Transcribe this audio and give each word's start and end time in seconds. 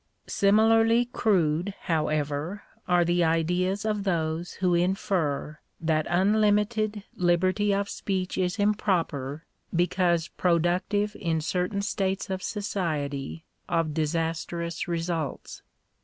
Similarly 0.25 1.05
crude, 1.05 1.75
however, 1.81 2.63
are 2.87 3.05
the 3.05 3.23
ideas 3.23 3.85
of 3.85 4.03
those 4.03 4.53
who 4.53 4.73
infer 4.73 5.59
that 5.79 6.07
unlimited 6.09 7.03
liberty 7.15 7.71
of 7.71 7.87
speech 7.87 8.35
is 8.35 8.57
improper, 8.57 9.45
because 9.75 10.27
productive 10.29 11.15
in 11.19 11.39
certain 11.39 11.83
states 11.83 12.31
of 12.31 12.41
society 12.41 13.45
of 13.69 13.93
disastrous 13.93 14.87
results. 14.87 15.61